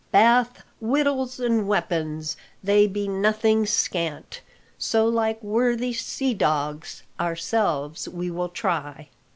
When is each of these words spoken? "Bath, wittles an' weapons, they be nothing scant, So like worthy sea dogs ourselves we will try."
"Bath, 0.11 0.63
wittles 0.79 1.39
an' 1.39 1.67
weapons, 1.67 2.35
they 2.63 2.87
be 2.87 3.07
nothing 3.07 3.67
scant, 3.67 4.41
So 4.79 5.07
like 5.07 5.43
worthy 5.43 5.93
sea 5.93 6.33
dogs 6.33 7.03
ourselves 7.19 8.09
we 8.09 8.31
will 8.31 8.49
try." 8.49 9.09